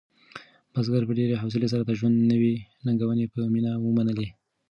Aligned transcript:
بزګر 0.73 1.03
په 1.07 1.13
ډېرې 1.19 1.39
حوصلې 1.41 1.67
سره 1.73 1.83
د 1.85 1.91
ژوند 1.99 2.15
نوې 2.31 2.55
ننګونې 2.85 3.25
په 3.33 3.39
مینه 3.53 3.71
ومنلې. 3.85 4.27